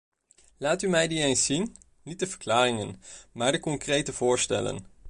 Laat 0.57 0.81
u 0.81 0.87
mij 0.89 1.07
die 1.07 1.23
eens 1.23 1.45
zien; 1.45 1.75
niet 2.03 2.19
de 2.19 2.27
verklaringen, 2.27 3.01
maar 3.31 3.51
de 3.51 3.59
concrete 3.59 4.13
voorstellen. 4.13 4.85